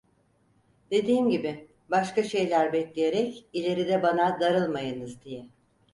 Dediğim 0.91 1.29
gibi, 1.29 1.67
başka 1.91 2.23
şeyler 2.23 2.73
bekleyerek 2.73 3.45
ileride 3.53 4.03
bana 4.03 4.39
darılmayınız 4.39 5.21
diye… 5.23 5.45